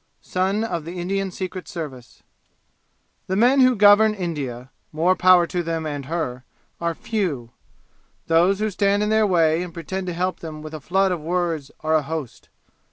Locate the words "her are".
6.07-6.95